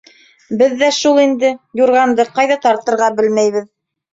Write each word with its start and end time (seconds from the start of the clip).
Беҙ 0.61 0.71
ҙә 0.79 0.87
шул 0.99 1.21
инде: 1.25 1.51
юрғанды 1.81 2.27
ҡайҙа 2.39 2.61
тартырға 2.67 3.15
белмәйбеҙ. 3.21 3.71